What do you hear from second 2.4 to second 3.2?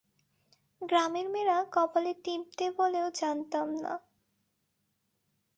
দেয় বলেও